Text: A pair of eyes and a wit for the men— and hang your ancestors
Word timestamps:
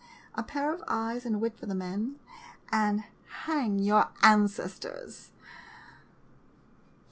A 0.33 0.41
pair 0.41 0.73
of 0.73 0.83
eyes 0.87 1.27
and 1.27 1.35
a 1.35 1.37
wit 1.37 1.55
for 1.59 1.67
the 1.67 1.75
men— 1.75 2.15
and 2.71 3.03
hang 3.43 3.77
your 3.77 4.07
ancestors 4.23 5.29